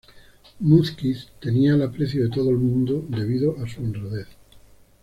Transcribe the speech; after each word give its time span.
Múzquiz 0.61 1.27
tenía 1.39 1.75
el 1.75 1.83
aprecio 1.83 2.23
de 2.23 2.31
todo 2.31 2.49
el 2.49 2.57
mundo 2.57 3.05
debido 3.07 3.63
a 3.63 3.69
su 3.69 3.83
honradez. 3.83 4.25